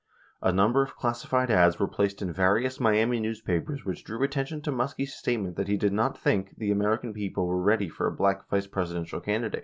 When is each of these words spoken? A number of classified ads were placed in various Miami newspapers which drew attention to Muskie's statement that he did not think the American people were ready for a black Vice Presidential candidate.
A 0.41 0.51
number 0.51 0.81
of 0.81 0.95
classified 0.95 1.51
ads 1.51 1.77
were 1.77 1.87
placed 1.87 2.23
in 2.23 2.33
various 2.33 2.79
Miami 2.79 3.19
newspapers 3.19 3.85
which 3.85 4.03
drew 4.03 4.23
attention 4.23 4.59
to 4.63 4.71
Muskie's 4.71 5.13
statement 5.13 5.57
that 5.57 5.67
he 5.67 5.77
did 5.77 5.93
not 5.93 6.17
think 6.17 6.55
the 6.57 6.71
American 6.71 7.13
people 7.13 7.45
were 7.45 7.61
ready 7.61 7.87
for 7.87 8.07
a 8.07 8.11
black 8.11 8.49
Vice 8.49 8.65
Presidential 8.65 9.21
candidate. 9.21 9.59